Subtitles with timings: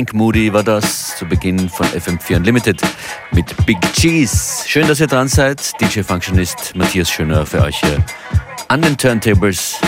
[0.00, 2.80] Frank Moody war das zu Beginn von FM4 Unlimited
[3.32, 4.66] mit Big Cheese.
[4.66, 5.78] Schön, dass ihr dran seid.
[5.78, 8.02] DJ Functionist Matthias Schöner für euch hier
[8.68, 9.78] an den Turntables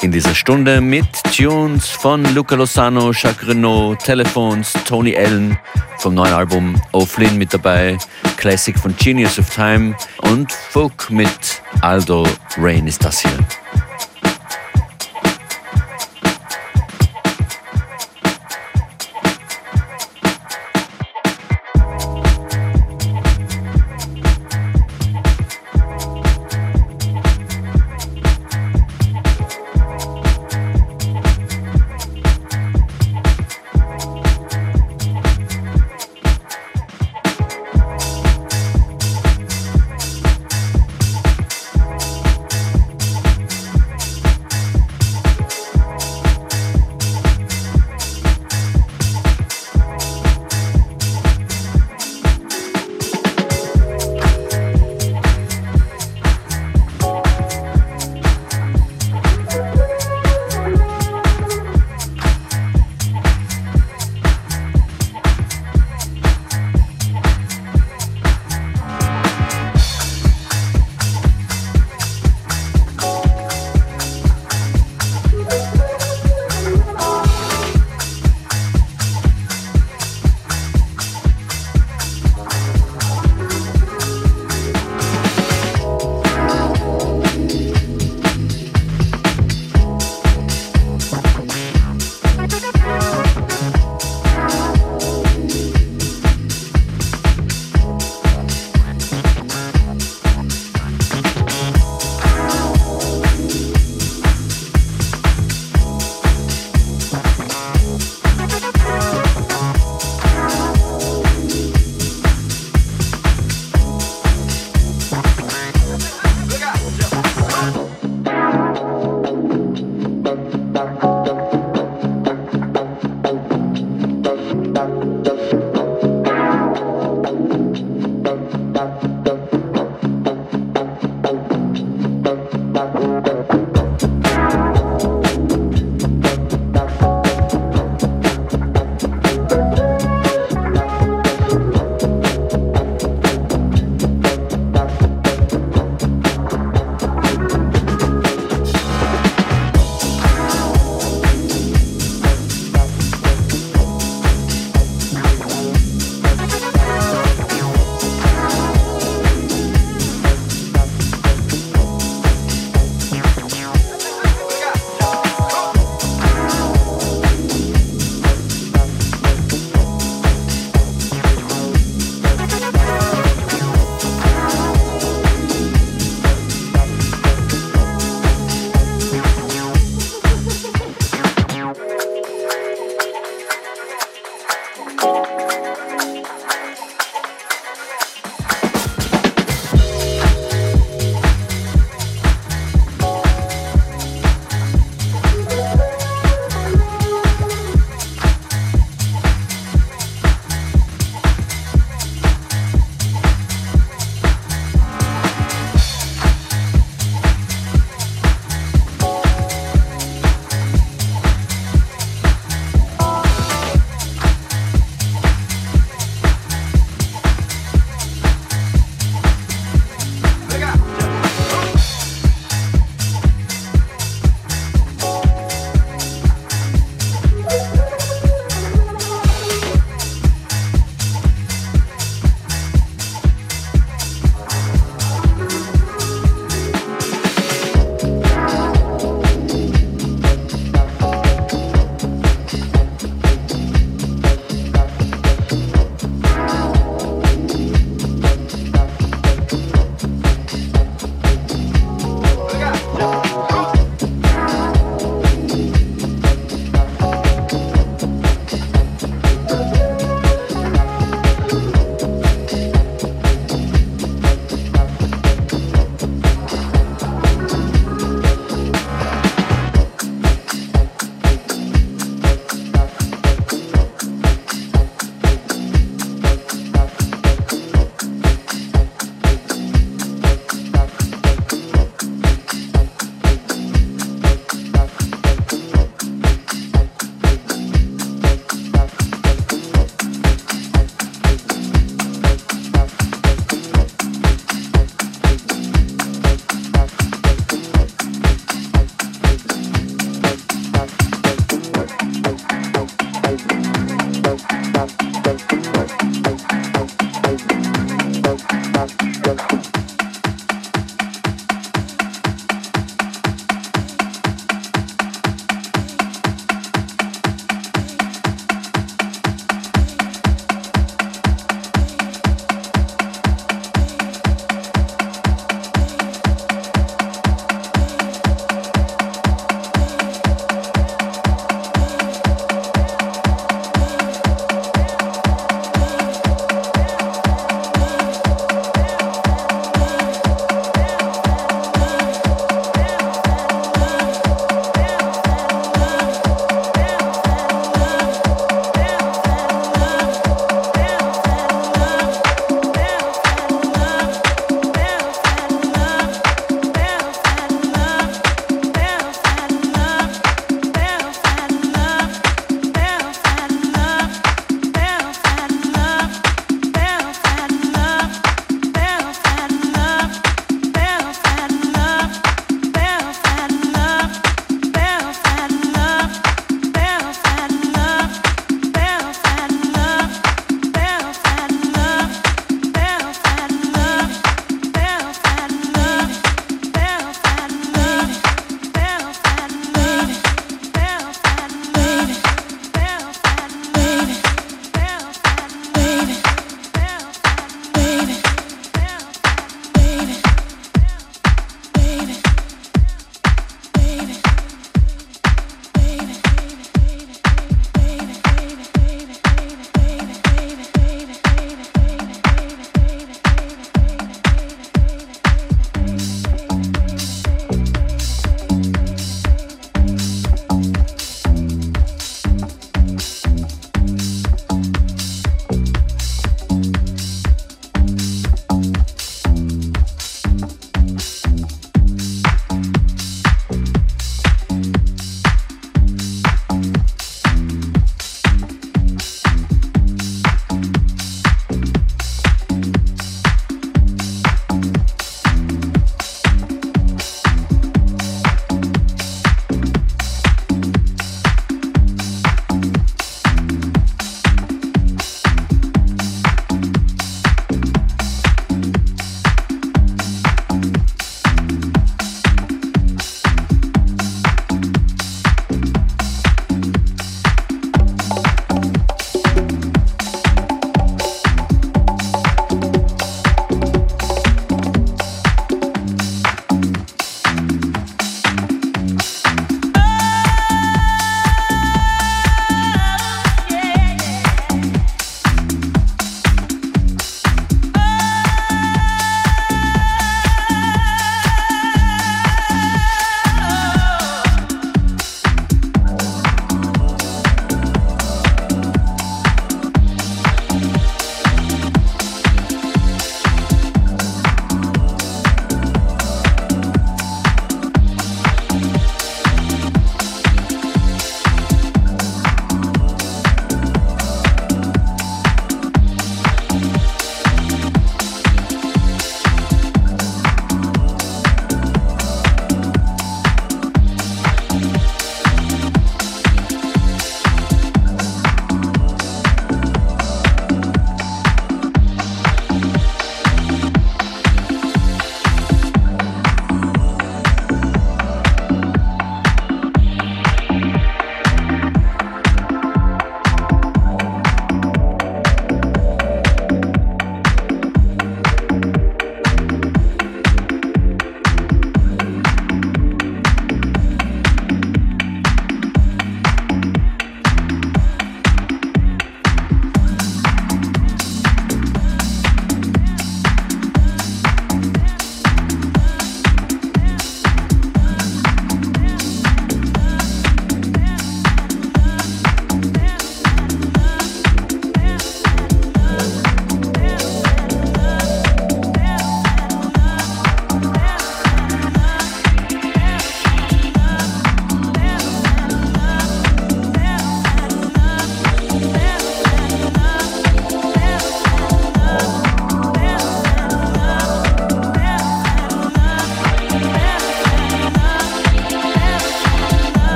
[0.00, 5.58] in dieser Stunde mit Tunes von Luca Lozano, Jacques Renault, Telephones, Tony Allen
[5.98, 7.98] vom neuen Album O'Flynn mit dabei,
[8.36, 12.28] Classic von Genius of Time und Folk mit Aldo
[12.58, 13.61] Rain ist das hier.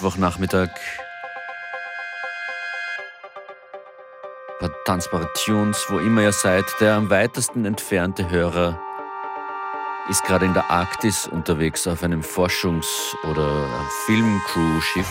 [0.00, 0.70] Mittwochnachmittag.
[4.48, 6.64] Ein paar tanzbare Tunes, wo immer ihr seid.
[6.80, 8.80] Der am weitesten entfernte Hörer
[10.08, 13.68] ist gerade in der Arktis unterwegs auf einem Forschungs- oder
[14.06, 15.10] Filmcrew-Schiff,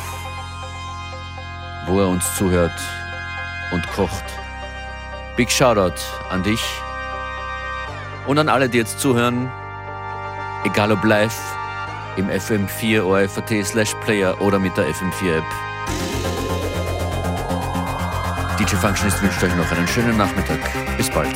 [1.86, 2.82] wo er uns zuhört
[3.72, 4.26] und kocht.
[5.38, 6.64] Big Shoutout an dich
[8.26, 9.52] und an alle, die jetzt zuhören,
[10.64, 11.59] egal ob live
[12.20, 15.44] im FM4 ORFAT slash Player oder mit der FM4 App.
[18.60, 20.60] DJ Functionist wünscht euch noch einen schönen Nachmittag.
[20.98, 21.36] Bis bald.